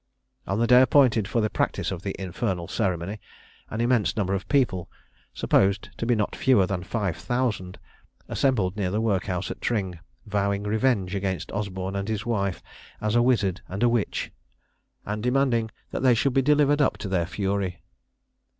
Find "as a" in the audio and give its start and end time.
12.99-13.21